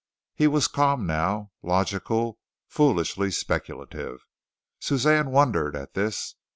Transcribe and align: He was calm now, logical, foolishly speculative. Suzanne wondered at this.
He 0.33 0.47
was 0.47 0.67
calm 0.67 1.05
now, 1.05 1.51
logical, 1.61 2.39
foolishly 2.67 3.29
speculative. 3.29 4.25
Suzanne 4.79 5.29
wondered 5.29 5.75
at 5.75 5.93
this. 5.93 6.33